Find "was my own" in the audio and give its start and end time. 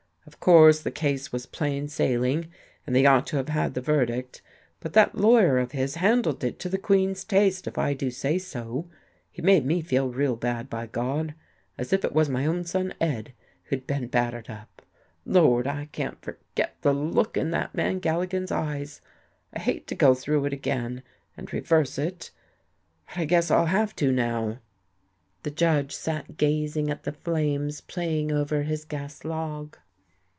12.13-12.63